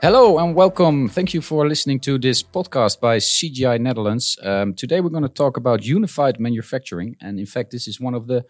[0.00, 1.08] Hello and welcome.
[1.08, 4.38] Thank you for listening to this podcast by CGI Netherlands.
[4.44, 8.14] Um, today we're going to talk about unified manufacturing, and in fact, this is one
[8.14, 8.44] of the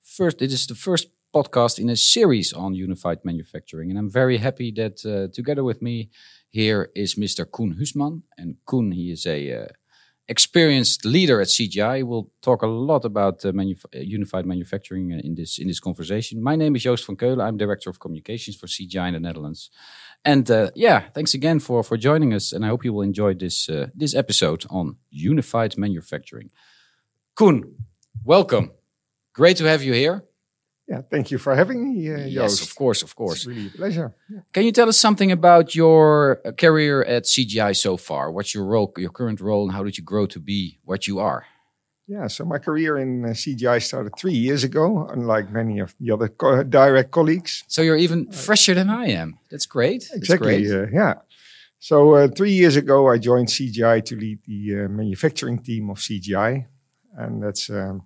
[0.00, 0.40] first.
[0.40, 4.70] It is the first podcast in a series on unified manufacturing, and I'm very happy
[4.76, 6.10] that uh, together with me
[6.50, 7.44] here is Mr.
[7.46, 8.22] Coen Huesmann.
[8.38, 9.66] and Coen he is a uh,
[10.28, 12.04] experienced leader at CGI.
[12.04, 16.42] We'll talk a lot about uh, manuf unified manufacturing in this in this conversation.
[16.42, 17.42] My name is Joost van Keulen.
[17.42, 19.70] I'm director of communications for CGI in the Netherlands.
[20.24, 22.52] And uh, yeah, thanks again for for joining us.
[22.52, 26.50] And I hope you will enjoy this uh, this episode on unified manufacturing.
[27.36, 27.62] Coen,
[28.24, 28.70] welcome.
[29.34, 30.24] Great to have you here.
[30.88, 32.70] Yeah, thank you for having me, uh, yes, Joost.
[32.70, 33.36] of course, of course.
[33.38, 34.14] It's really a pleasure.
[34.28, 34.40] Yeah.
[34.52, 38.30] Can you tell us something about your uh, career at CGI so far?
[38.30, 41.20] What's your role, your current role, and how did you grow to be what you
[41.20, 41.46] are?
[42.08, 46.10] Yeah, so my career in uh, CGI started three years ago, unlike many of the
[46.10, 47.64] other co direct colleagues.
[47.68, 49.38] So you're even fresher than I am.
[49.50, 50.02] That's great.
[50.02, 50.64] That's exactly.
[50.64, 50.72] great.
[50.72, 51.14] Uh, yeah.
[51.78, 55.98] So uh, three years ago, I joined CGI to lead the uh, manufacturing team of
[55.98, 56.66] CGI,
[57.16, 58.00] and that's a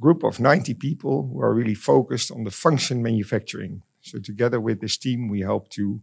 [0.00, 3.82] group of 90 people who are really focused on the function manufacturing.
[4.00, 6.00] So together with this team, we help to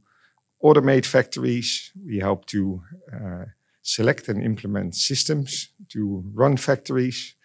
[0.63, 1.91] automate factories.
[2.05, 2.81] We help to
[3.13, 3.45] uh,
[3.81, 7.35] select and implement systems to run factories.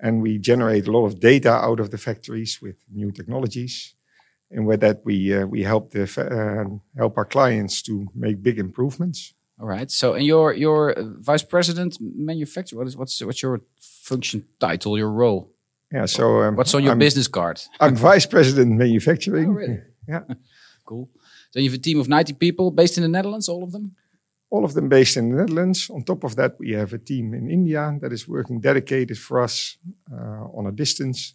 [0.00, 3.94] And we generate a lot of data out of the factories with new technologies.
[4.50, 8.58] And with that, we uh, we help the uh, help our clients to make big
[8.58, 9.34] improvements.
[9.60, 9.90] All right.
[9.90, 12.78] So, and you're you're vice president manufacturer.
[12.78, 14.96] What is what's what's your function title?
[14.96, 15.52] Your role?
[15.92, 16.06] Yeah.
[16.06, 17.60] So um, what's on your I'm, business card?
[17.80, 19.48] I'm vice president manufacturing.
[19.48, 19.80] Oh, really?
[20.08, 20.22] Yeah.
[20.86, 21.10] cool.
[21.50, 23.96] So you have a team of 90 people based in the Netherlands, all of them?
[24.50, 25.90] All of them based in the Netherlands.
[25.90, 29.40] On top of that, we have a team in India that is working dedicated for
[29.40, 29.76] us
[30.12, 31.34] uh, on a distance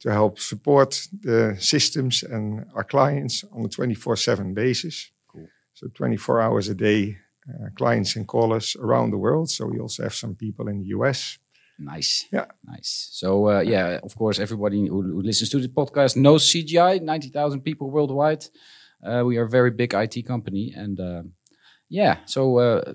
[0.00, 5.10] to help support the systems and our clients on a 24 7 basis.
[5.28, 5.48] Cool.
[5.74, 9.50] So, 24 hours a day, uh, clients can call us around the world.
[9.50, 11.38] So, we also have some people in the US.
[11.78, 12.26] Nice.
[12.30, 12.46] Yeah.
[12.64, 13.08] Nice.
[13.12, 17.62] So, uh, yeah, of course, everybody who, who, listens to the podcast knows CGI, 90,000
[17.62, 18.44] people worldwide.
[19.02, 20.74] Uh, we are a very big IT company.
[20.76, 21.22] And uh,
[21.90, 22.92] yeah, so uh,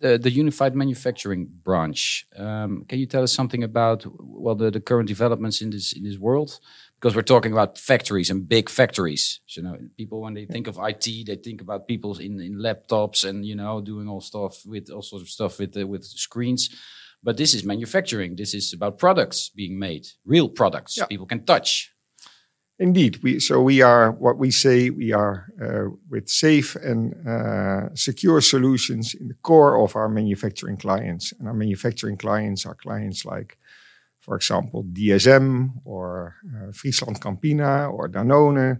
[0.00, 2.26] the, the unified manufacturing branch.
[2.36, 6.04] Um, can you tell us something about well the, the current developments in this in
[6.04, 6.60] this world?
[7.00, 9.40] Because we're talking about factories and big factories.
[9.46, 12.58] So, you know, people when they think of IT, they think about people in, in
[12.58, 16.04] laptops and you know doing all stuff with all sorts of stuff with uh, with
[16.04, 16.68] screens.
[17.22, 18.36] But this is manufacturing.
[18.36, 21.06] This is about products being made, real products Yeah.
[21.06, 21.92] people can touch.
[22.80, 27.92] Indeed, we so we are what we say we are uh, with safe and uh,
[27.94, 33.24] secure solutions in the core of our manufacturing clients, and our manufacturing clients are clients
[33.24, 33.58] like,
[34.20, 38.78] for example, DSM or uh, Friesland Campina or Danone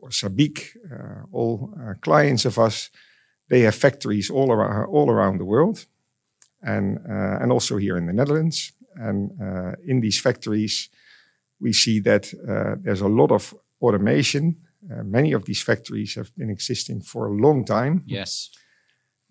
[0.00, 2.90] or Sabic, uh, all uh, clients of us.
[3.48, 5.86] They have factories all around all around the world,
[6.62, 8.72] and uh, and also here in the Netherlands.
[8.96, 9.30] And
[9.86, 10.88] in these factories,
[11.60, 14.56] we see that uh, there's a lot of automation.
[14.90, 18.02] Uh, many of these factories have been existing for a long time.
[18.06, 18.50] Yes,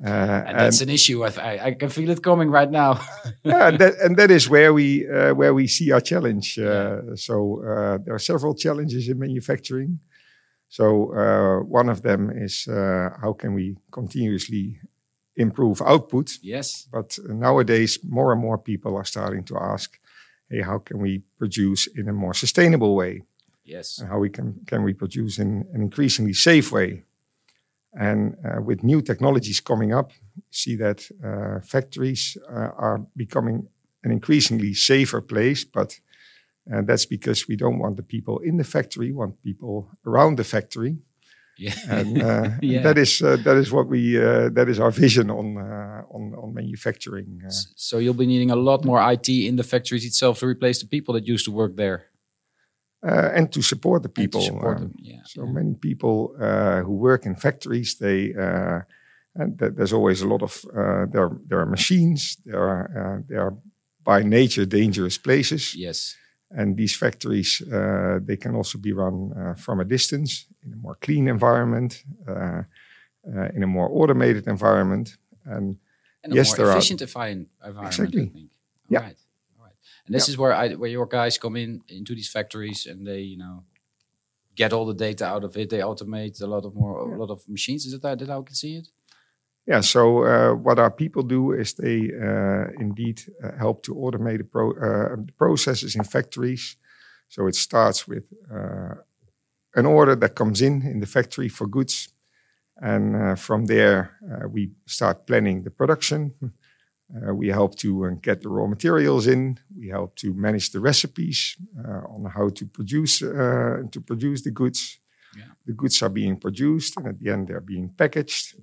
[0.03, 1.23] Uh, and that's an issue.
[1.23, 2.99] I, I, can feel it coming right now.
[3.43, 6.59] yeah, and that, and that is where we uh, where we see our challenge.
[6.59, 9.99] Uh, so uh, there are several challenges in manufacturing.
[10.67, 14.81] So uh, one of them is uh, how can we continuously
[15.37, 16.39] improve output?
[16.41, 19.97] yes, But nowadays, more and more people are starting to ask,
[20.49, 23.23] "Hey, how can we produce in a more sustainable way?"
[23.65, 27.03] yes, and how we can, can we produce in an increasingly safe way.
[27.93, 30.11] And uh, with new technologies coming up,
[30.51, 33.67] see that uh, factories uh, are becoming
[34.03, 35.63] an increasingly safer place.
[35.63, 35.99] But
[36.71, 40.37] uh, that's because we don't want the people in the factory, we want people around
[40.37, 40.97] the factory.
[41.57, 41.73] Yeah.
[41.89, 42.83] And uh, Yeah.
[42.83, 46.33] that is uh, that is what we uh, that is our vision on uh, on
[46.35, 47.41] on manufacturing.
[47.45, 50.79] Uh, So you'll be needing a lot more IT in the factories itself to replace
[50.79, 51.99] the people that used to work there.
[53.07, 54.41] uh, and to support the people.
[54.41, 54.91] support um.
[55.01, 55.21] Yeah.
[55.25, 55.51] So yeah.
[55.53, 58.79] many people uh, who work in factories, they uh,
[59.35, 61.23] and th- there's always a lot of uh, there.
[61.25, 62.37] Are, there are machines.
[62.45, 63.53] There are uh, there are
[64.03, 66.15] by nature dangerous places, Yes.
[66.49, 70.75] And these factories uh, they can also be run uh, from a distance in a
[70.75, 72.63] more clean environment, uh,
[73.35, 75.77] uh, in a more automated environment, and
[76.23, 78.21] And a Yes, more there efficient envi- environment, Exactly.
[78.21, 78.51] I think.
[78.89, 78.99] Yeah.
[78.99, 79.19] All right.
[79.59, 79.75] All right.
[80.05, 83.21] And this is where I where your guys come in into these factories and they,
[83.21, 83.63] you know,
[84.55, 85.69] get all the data out of it.
[85.69, 87.85] They automate a lot of more a lot of machines.
[87.85, 88.87] Is that, that how I can see it?
[89.67, 94.37] Yeah, so uh, what our people do is they uh, indeed uh, help to automate
[94.37, 96.77] the, pro- uh, the processes in factories.
[97.29, 98.95] So it starts with uh,
[99.75, 102.09] an order that comes in in the factory for goods,
[102.81, 106.33] And uh, from there, uh, we start planning the production.
[107.15, 109.59] Uh, we help to get the raw materials in.
[109.77, 111.55] We help to manage the recipes
[112.09, 113.19] on how to produce
[113.91, 114.99] to produce the goods.
[115.37, 115.53] Yeah.
[115.67, 118.55] The goods are being produced, and at the end, they're being packaged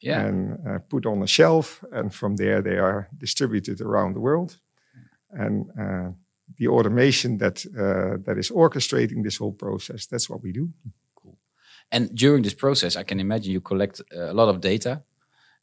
[0.00, 0.26] yeah.
[0.26, 1.84] and uh, put on a shelf.
[1.92, 4.58] And from there, they are distributed around the world.
[5.30, 6.12] And uh,
[6.58, 10.68] the automation that uh, that is orchestrating this whole process, that's what we do.
[11.14, 11.38] Cool.
[11.90, 15.02] And during this process, I can imagine you collect uh, a lot of data,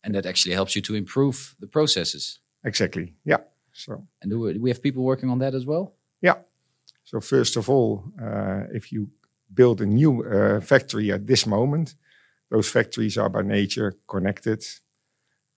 [0.01, 2.39] and that actually helps you to improve the processes.
[2.63, 3.13] Exactly.
[3.23, 3.39] Yeah.
[3.73, 4.07] So.
[4.21, 5.95] And do we have people working on that as well?
[6.21, 6.35] Yeah.
[7.03, 9.09] So first of all, uh, if you
[9.53, 11.95] build a new uh, factory at this moment,
[12.53, 14.63] those factories are by nature connected.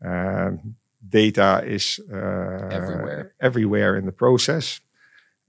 [0.03, 0.77] Um,
[1.07, 3.35] data is uh, everywhere.
[3.39, 4.81] everywhere in the process.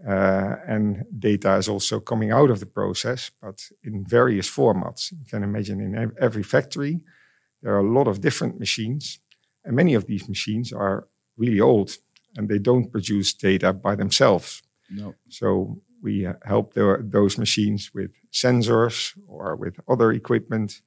[0.06, 5.12] Uh, and data is also coming out of the process, but in various formats.
[5.12, 7.00] You can imagine in every factory,
[7.62, 9.20] there are a lot of different machines,
[9.64, 11.08] and many of these machines are
[11.38, 11.98] really old
[12.36, 14.62] and they don't produce data by themselves.
[14.90, 15.16] No.
[15.30, 20.82] So we help the, those machines with sensors or with other equipment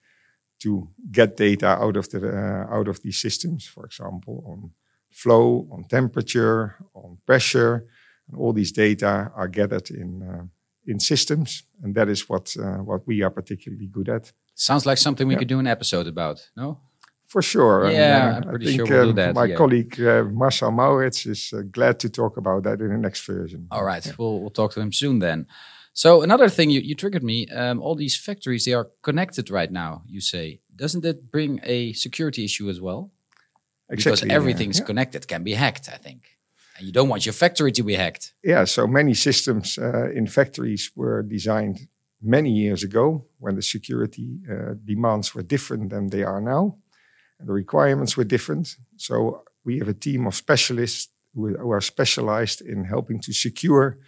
[0.60, 4.70] to get data out of the uh, out of these systems, for example, on
[5.10, 7.86] flow, on temperature, on pressure,
[8.28, 10.44] and all these data are gathered in uh,
[10.86, 14.32] in systems, and that is what uh, what we are particularly good at.
[14.54, 15.38] Sounds like something we yeah.
[15.38, 16.50] could do an episode about.
[16.56, 16.78] No.
[17.26, 17.88] For sure.
[17.88, 19.34] Yeah, and, uh, I'm pretty I think, sure we'll do um, that.
[19.34, 19.56] My yeah.
[19.56, 23.68] colleague uh, Marcel Maurits is uh, glad to talk about that in the next version.
[23.70, 24.12] All right, yeah.
[24.18, 25.46] we'll we'll talk to him soon then.
[25.92, 27.46] So another thing you, you triggered me.
[27.48, 30.02] Um, all these factories they are connected right now.
[30.06, 33.10] You say, doesn't that bring a security issue as well?
[33.90, 34.84] Exactly, because everything's yeah.
[34.84, 35.88] connected, can be hacked.
[35.88, 36.38] I think,
[36.78, 38.34] and you don't want your factory to be hacked.
[38.44, 38.64] Yeah.
[38.64, 41.88] So many systems uh, in factories were designed
[42.22, 46.76] many years ago when the security uh, demands were different than they are now,
[47.38, 48.76] and the requirements were different.
[48.96, 53.98] So we have a team of specialists who, who are specialized in helping to secure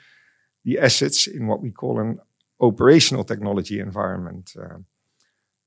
[0.64, 2.18] the assets in what we call an
[2.60, 4.52] operational technology environment.
[4.58, 4.78] Uh,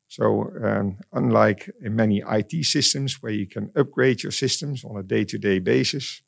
[0.07, 5.03] so, um, unlike in many IT systems where you can upgrade your systems on a
[5.03, 6.21] day to day basis,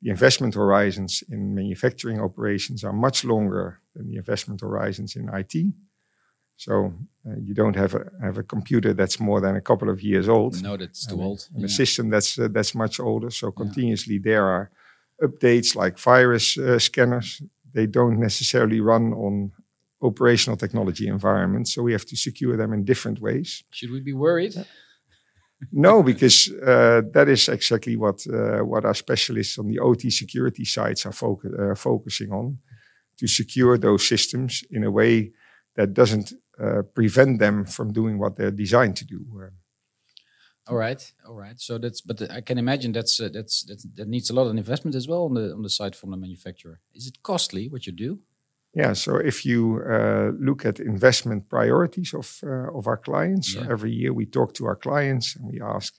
[0.00, 5.74] the investment horizons in manufacturing operations are much longer than the investment horizons in IT.
[6.56, 6.94] So,
[7.26, 10.28] uh, you don't have a, have a computer that's more than a couple of years
[10.28, 10.62] old.
[10.62, 11.48] No, that's too old.
[11.52, 11.66] And yeah.
[11.66, 13.30] a system that's, uh, that's much older.
[13.30, 14.20] So, continuously yeah.
[14.24, 14.70] there are
[15.22, 19.52] updates like virus uh, scanners they don't necessarily run on
[20.02, 21.74] operational technology environments.
[21.74, 23.62] So we have to secure them in different ways.
[23.70, 24.54] Should we be worried?
[25.72, 30.64] no, because uh, that is exactly what uh, what our specialists on the OT security
[30.64, 32.58] sides are focu uh, focusing on
[33.18, 35.32] to secure those systems in a way
[35.76, 39.20] that doesn't uh, prevent them from doing what they're designed to do.
[40.70, 41.60] All right, all right.
[41.60, 44.56] So that's, but I can imagine that's uh, that's, that's that needs a lot of
[44.56, 46.80] investment as well on the on the side from the manufacturer.
[46.94, 48.20] Is it costly what you do?
[48.74, 48.92] Yeah.
[48.94, 53.64] So if you uh, look at investment priorities of uh, of our clients, yeah.
[53.64, 55.94] so every year we talk to our clients and we ask,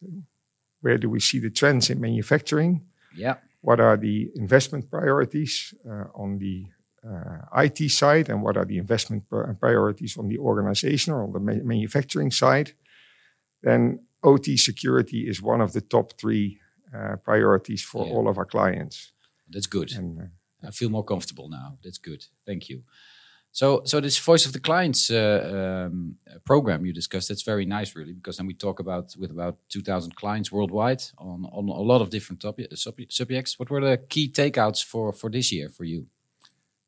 [0.79, 2.81] where do we see the trends in manufacturing?
[3.15, 3.35] Yeah.
[3.59, 6.65] What are the investment priorities uh, on the
[7.06, 9.23] uh, IT side, and what are the investment
[9.59, 12.71] priorities on the organization or on the ma manufacturing side?
[13.61, 16.59] Then OT security is one of the top three
[16.95, 18.13] uh, priorities for yeah.
[18.13, 19.11] all of our clients.
[19.49, 19.92] That's good.
[19.94, 21.78] And, uh, I feel more comfortable now.
[21.83, 22.25] That's good.
[22.45, 22.83] Thank you.
[23.54, 27.95] So, so this voice of the clients uh, um, program you discussed, that's very nice,
[27.95, 32.01] really, because then we talk about with about 2,000 clients worldwide on, on a lot
[32.01, 32.68] of different topic,
[33.09, 33.59] subjects.
[33.59, 36.07] What were the key takeouts for for this year for you?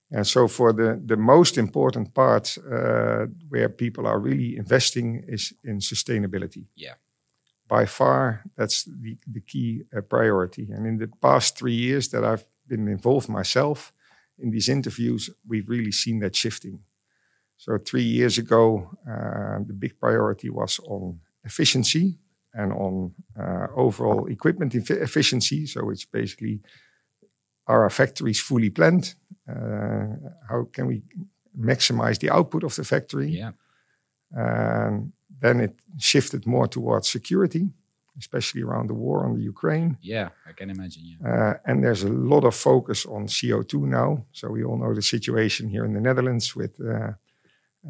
[0.10, 5.54] And so, for the the most important part uh, where people are really investing is
[5.64, 6.68] in sustainability.
[6.76, 6.96] Yeah
[7.68, 10.70] by far, that's the, the key uh, priority.
[10.72, 13.94] And in the past three years that I've been involved myself
[14.38, 16.80] in these interviews, we've really seen that shifting.
[17.58, 22.18] So, three years ago, uh, the big priority was on efficiency
[22.54, 25.66] and on uh, overall equipment efficiency.
[25.66, 26.62] So, it's basically
[27.68, 29.16] are our factories fully planned?
[29.50, 30.16] Uh,
[30.50, 31.04] how can we
[31.58, 33.30] maximize the output of the factory?
[33.30, 33.52] Yeah.
[34.36, 37.68] Um, then it shifted more towards security,
[38.18, 39.98] especially around the war on the Ukraine.
[40.02, 41.04] Yeah, I can imagine.
[41.06, 41.20] Yeah.
[41.30, 44.26] Uh, and there's a lot of focus on CO2 now.
[44.32, 47.12] So we all know the situation here in the Netherlands with uh,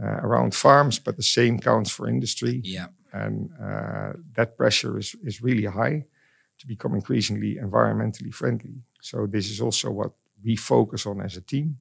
[0.01, 2.59] uh, around farms, but the same counts for industry.
[2.63, 2.87] Yeah.
[3.11, 6.05] And uh, that pressure is, is really high
[6.57, 8.81] to become increasingly environmentally friendly.
[8.99, 11.77] So this is also what we focus on as a team.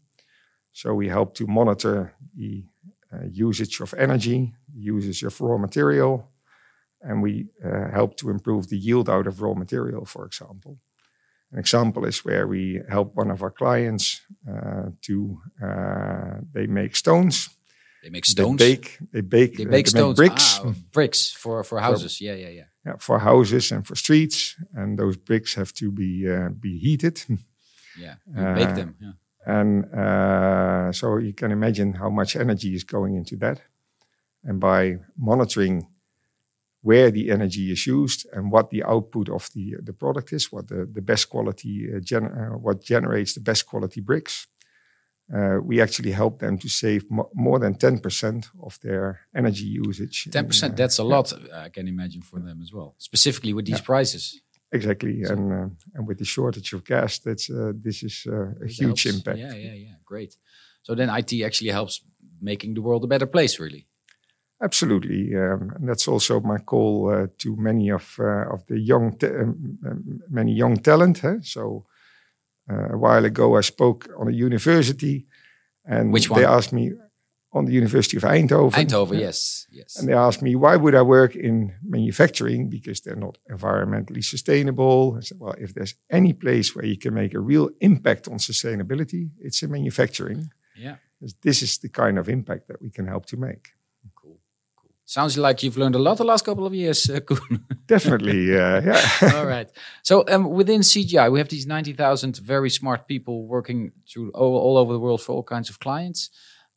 [0.72, 2.64] So we help to monitor the
[3.30, 6.28] usage of energy, usage of raw material,
[7.00, 10.78] and we uh, help to improve the yield out of raw material, for example.
[11.52, 16.96] An example is where we help one of our clients uh, to uh, they make
[16.96, 17.48] stones.
[18.02, 18.58] They make stones.
[18.58, 18.98] They bake.
[19.12, 19.56] They bake.
[19.56, 20.16] They uh, bake stones.
[20.16, 20.60] bricks.
[20.64, 22.20] Ah, bricks for for houses.
[22.20, 22.66] yeah, yeah, yeah.
[22.86, 27.22] yeah, for houses and for streets, and those bricks have to be uh, be heated.
[27.98, 28.94] Yeah, you bake Uh, them.
[29.00, 29.12] Yeah.
[29.44, 33.60] And uh, so you can imagine how much energy is going into that.
[34.44, 35.88] And by monitoring
[36.82, 40.68] where the energy is used and what the output of the, the product is, what
[40.68, 44.48] the, the best quality, uh, gen- uh, what generates the best quality bricks,
[45.34, 50.28] uh, we actually help them to save mo- more than 10% of their energy usage.
[50.30, 50.72] Ten in, percent.
[50.74, 51.32] uh, That's a lot.
[51.54, 54.40] I can imagine for them as well, specifically with these prices.
[54.72, 55.22] Exactly.
[55.22, 59.02] And, uh, and with the shortage of gas, that's, uh, this is uh, a huge
[59.02, 59.16] helps.
[59.16, 59.38] impact.
[59.38, 59.94] Yeah, yeah, yeah.
[60.04, 60.36] Great.
[60.82, 62.02] So then IT actually helps
[62.40, 63.86] making the world a better place, really.
[64.62, 69.16] Absolutely, um, and that's also my call uh, to many of uh, of the young,
[69.24, 71.18] um, um, many young talent.
[71.18, 71.40] Huh?
[71.42, 71.84] So
[72.70, 75.26] uh, a while ago, I spoke on a university,
[75.84, 76.92] and Which they asked me
[77.54, 78.72] on the University of Eindhoven.
[78.72, 79.96] Eindhoven, yes, yes.
[79.98, 85.16] And they asked me why would I work in manufacturing because they're not environmentally sustainable.
[85.18, 88.38] I said, well, if there's any place where you can make a real impact on
[88.38, 90.50] sustainability, it's in manufacturing.
[90.76, 90.96] yeah,
[91.42, 93.68] This is the kind of impact that we can help to make.
[94.14, 94.38] cool,
[94.76, 94.90] cool.
[95.04, 97.60] Sounds like you've learned a lot the last couple of years, uh, Coen.
[97.86, 99.34] Definitely, uh, yeah.
[99.36, 99.68] All right.
[100.02, 104.76] So um, within CGI, we have these 90,000 very smart people working through all, all
[104.78, 106.30] over the world for all kinds of clients.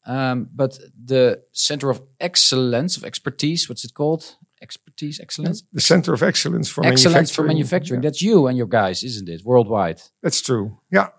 [0.06, 4.36] Um, but the center of excellence, of expertise, what's it called?
[4.62, 5.64] Expertise, excellence?
[5.74, 7.48] the center of excellence for Excellence for manufacturing.
[7.48, 8.02] manufacturing.
[8.04, 9.42] Yeah, That's you and your guys, isn't it?
[9.44, 10.02] Worldwide.
[10.22, 10.80] that's true.
[10.92, 11.10] Yeah.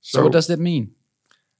[0.00, 0.92] So, what does that mean?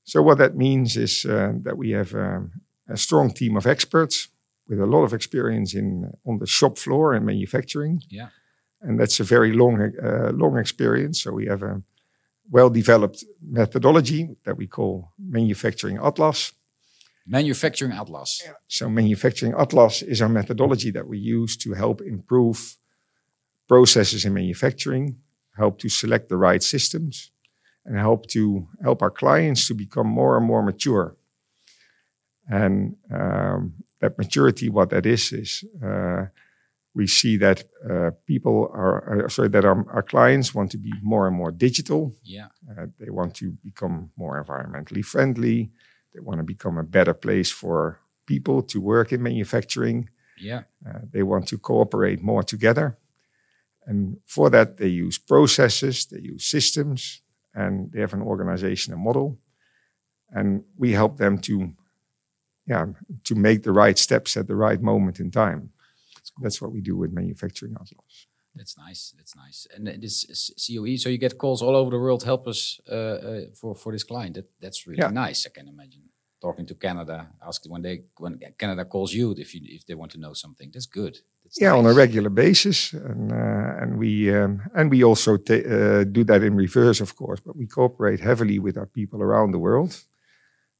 [0.04, 2.50] So what that means is uh, that we have um,
[2.88, 4.28] a strong team of experts
[4.68, 8.28] with a lot of experience in on the shop floor and manufacturing, Yeah.
[8.80, 11.22] and that's a very long uh, long experience.
[11.22, 11.82] So we have a
[12.50, 16.52] well-developed methodology that we call Manufacturing Atlas.
[17.28, 18.42] Manufacturing Atlas.
[18.66, 22.76] So Manufacturing Atlas is our methodology that we use to help improve
[23.68, 25.18] processes in manufacturing,
[25.56, 27.30] help to select the right systems,
[27.84, 31.16] and help to help our clients to become more and more mature.
[32.48, 36.26] And um, that maturity, what that is, is uh,
[36.94, 40.92] we see that uh, people are, uh, sorry, that our, our clients want to be
[41.02, 42.14] more and more digital.
[42.24, 42.48] Yeah.
[42.70, 45.70] Uh, they want to become more environmentally friendly.
[46.14, 50.08] They want to become a better place for people to work in manufacturing.
[50.40, 50.62] Yeah.
[50.86, 52.98] Uh, they want to cooperate more together.
[53.86, 57.22] And for that, they use processes, they use systems,
[57.54, 59.38] and they have an organizational model.
[60.30, 61.72] And we help them to,
[62.66, 62.86] yeah,
[63.24, 65.70] to make the right steps at the right moment in time.
[66.42, 68.26] That's what we do with manufacturing atlas.
[68.58, 69.14] That's nice.
[69.16, 69.66] That's nice.
[69.74, 72.22] And this is COE, so you get calls all over the world.
[72.24, 74.34] Help us uh, uh, for for this client.
[74.34, 75.10] That that's really Yeah.
[75.26, 75.46] nice.
[75.46, 76.02] I can imagine
[76.40, 80.12] talking to Canada, ask when they when Canada calls you if you if they want
[80.12, 80.70] to know something.
[80.72, 81.14] That's good.
[81.44, 86.04] That's yeah, on a regular basis, and uh, and we um, and we also uh,
[86.12, 87.40] do that in reverse, of course.
[87.44, 90.04] But we cooperate heavily with our people around the world.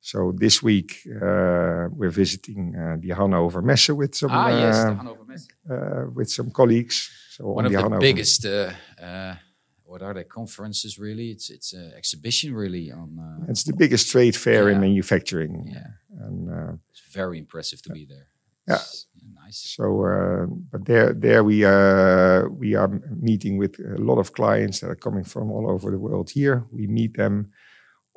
[0.01, 4.91] So this week uh, we're visiting uh, the Hannover Messe with some Ah, yes, the
[4.91, 5.49] uh, Hanover Messe.
[5.71, 7.11] uh, with some colleagues.
[7.31, 8.45] So One on of the Hannover- biggest.
[8.47, 8.71] Uh,
[9.03, 9.35] uh,
[9.85, 10.25] what are they?
[10.25, 11.31] Conferences, really?
[11.31, 12.93] It's it's an exhibition, really.
[12.93, 15.87] On uh, It's the biggest trade fair in manufacturing, yeah,
[16.27, 18.27] and uh, it's very impressive to be there.
[18.69, 18.83] Yeah.
[19.45, 19.75] Nice.
[19.77, 22.91] So, uh, but there, there we uh, we are
[23.21, 26.31] meeting with a lot of clients that are coming from all over the world.
[26.31, 27.51] Here, we meet them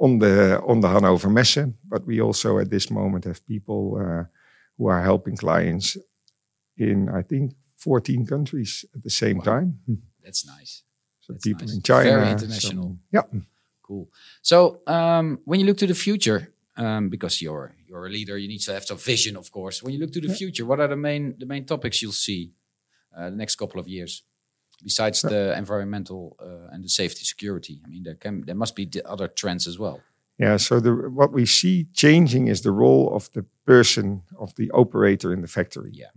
[0.01, 4.23] on the on the Hannover Messe, but we also at this moment have people uh,
[4.77, 5.97] who are helping clients
[6.77, 9.43] in I think 14 countries at the same Wow.
[9.43, 9.67] time.
[10.23, 10.83] That's nice.
[11.21, 11.75] So That's people nice.
[11.75, 12.97] in China, Very so- international.
[13.13, 13.23] yeah,
[13.81, 14.07] Cool.
[14.41, 18.47] So um, when you look to the future, um, because you're you're a leader, you
[18.47, 19.83] need to have some vision, of course.
[19.83, 22.51] When you look to the future, what are the main the main topics you'll see
[23.17, 24.23] uh, the next couple of years,
[24.83, 27.81] besides the environmental uh, and the safety security?
[27.85, 30.01] I mean, there can there must be the other trends as well.
[30.37, 34.71] Yeah, so the, what we see changing is the role of the person, of the
[34.71, 35.91] operator in the factory.
[35.93, 36.09] Yeah.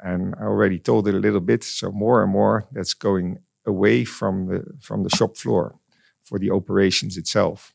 [0.00, 1.64] And I already told it a little bit.
[1.64, 5.74] So more and more that's going away from the from the shop floor
[6.22, 7.74] for the operations itself.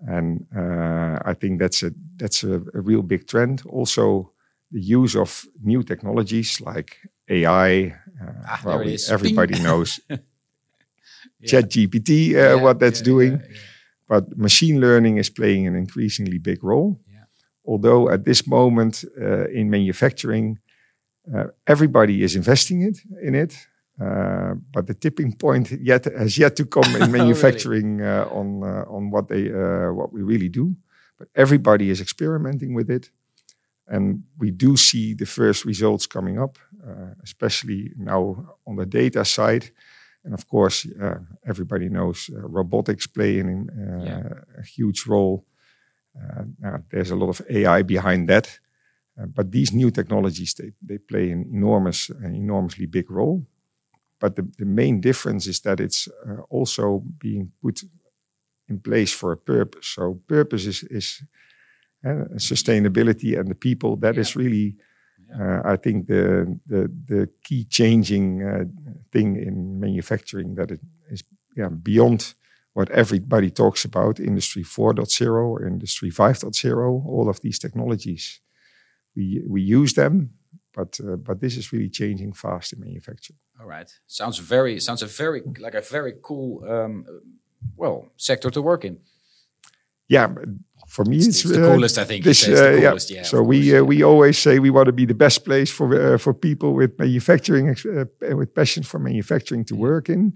[0.00, 3.62] And uh, I think that's a that's a, a real big trend.
[3.68, 4.32] Also,
[4.70, 7.96] the use of new technologies like AI.
[8.20, 10.18] Uh, Ah, well, there it we- everybody knows Yeah.
[11.50, 13.40] ChatGPT, uh, Yeah, what that's doing
[14.08, 17.00] but machine learning is playing an increasingly big role.
[17.06, 17.24] Yeah.
[17.64, 20.58] Although at this moment uh, in manufacturing,
[21.34, 22.96] Uh, everybody is investing it
[23.26, 23.52] in it,
[24.00, 28.96] uh, but the tipping point yet has yet to come in manufacturing uh, on uh,
[28.96, 30.64] on what they uh, what we really do.
[31.18, 33.12] But everybody is experimenting with it,
[33.90, 39.24] and we do see the first results coming up, uh, especially now on the data
[39.24, 39.70] side.
[40.24, 40.86] And of course,
[41.46, 43.68] everybody knows robotics play an,
[44.04, 44.60] yeah.
[44.60, 45.44] a huge role.
[46.58, 48.60] now, there's a lot of AI behind that.
[49.20, 53.46] Uh, but these new technologies, they, they play an enormous, an enormously big role.
[54.18, 57.82] But the, the main difference is that it's uh, also being put
[58.68, 59.88] in place for a purpose.
[59.88, 61.26] So purpose is, is uh,
[62.04, 63.96] sustainability and the people.
[63.96, 64.20] That yeah.
[64.20, 64.76] is really,
[65.38, 68.64] uh, I think, the, the, the key changing uh,
[69.12, 70.80] thing in manufacturing that it
[71.10, 71.24] is
[71.56, 72.34] yeah, beyond
[72.72, 78.40] what everybody talks about, Industry 4.0 or Industry 5.0, all of these technologies
[79.16, 80.30] we we use them,
[80.72, 83.38] but uh, but this is really changing fast in manufacturing.
[83.60, 87.04] All right, sounds very sounds a very like a very cool um,
[87.76, 88.98] well sector to work in.
[90.08, 90.28] Yeah,
[90.90, 91.98] for me, it's, it's the uh, coolest.
[91.98, 93.16] I think this, uh, coolest, yeah.
[93.18, 93.22] yeah.
[93.22, 96.18] So we uh, we always say we want to be the best place for uh,
[96.18, 100.32] for people with manufacturing uh, with passion for manufacturing to work in.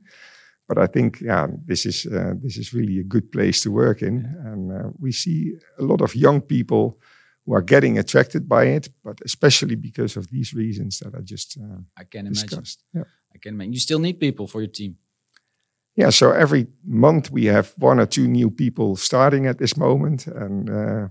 [0.69, 2.07] But I think yeah, this is
[2.43, 6.15] this is really a good place to work in, and we see a lot of
[6.15, 6.99] young people
[7.47, 11.59] who are getting attracted by it, but especially because of these reasons that I just
[11.59, 12.83] uh, I can discussed.
[12.95, 13.11] imagine.
[13.11, 13.35] Yeah.
[13.35, 13.73] I can imagine.
[13.73, 14.97] You still need people for your team.
[15.97, 20.27] Yeah, so every month we have one or two new people starting at this moment,
[20.27, 21.09] and uh,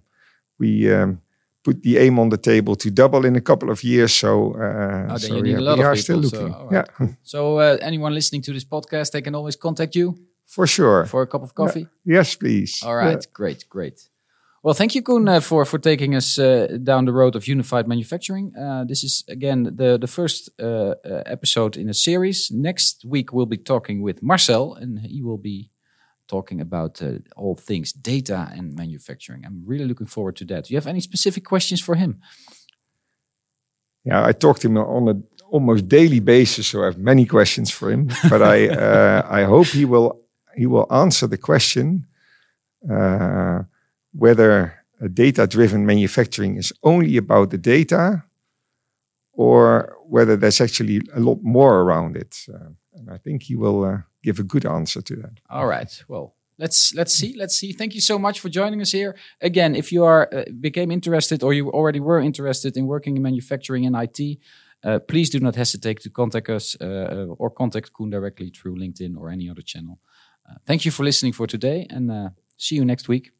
[0.60, 1.22] we um,
[1.64, 4.14] put the aim on the table to double in a couple of years.
[4.14, 6.52] So, uh, oh, so yeah, we are people, still looking.
[6.52, 6.88] So, right.
[7.00, 7.08] Yeah.
[7.24, 10.18] so, uh, anyone listening to this podcast, they can always contact you.
[10.46, 11.06] For sure.
[11.06, 11.88] For a cup of coffee.
[12.04, 12.18] Yeah.
[12.18, 12.84] Yes, please.
[12.84, 13.26] All right.
[13.34, 13.66] Great.
[13.70, 14.10] Great.
[14.64, 17.86] Well, thank you, Coen, uh, for for taking us uh, down the road of unified
[17.86, 18.54] manufacturing.
[18.56, 22.50] Uh, this is again the the first uh, uh, episode in a series.
[22.50, 25.70] Next week we'll be talking with Marcel, and he will be
[26.28, 29.46] talking about uh, all things data and manufacturing.
[29.46, 30.64] I'm really looking forward to that.
[30.64, 32.22] Do you have any specific questions for him?
[34.06, 35.16] Yeah, I talked to him on a
[35.52, 38.08] almost daily basis, so I have many questions for him.
[38.30, 38.70] but I
[39.42, 40.22] I hope he will
[40.56, 42.08] he will answer the question
[44.14, 48.24] whether data driven manufacturing is only about the data
[49.34, 52.46] or whether there's actually a lot more around it.
[52.54, 55.40] Uh, and I think he will uh, give a good answer to that.
[55.50, 56.04] All right.
[56.08, 59.76] Well, let's let's see let's see thank you so much for joining us here again
[59.76, 63.86] if you are uh, became interested or you already were interested in working in manufacturing
[63.88, 64.40] and it
[64.84, 68.76] uh, please do not hesitate to contact us uh, uh or contact Coen directly through
[68.78, 70.00] linkedin or any other channel
[70.48, 73.32] uh, thank you for listening for today and uh, see you next week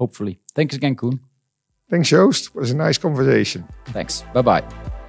[0.00, 0.40] hopefully.
[0.54, 1.20] Thanks again, Coen.
[1.90, 2.46] Thanks, Joost.
[2.48, 3.64] It was a nice conversation.
[3.86, 4.24] Thanks.
[4.34, 4.99] Bye bye.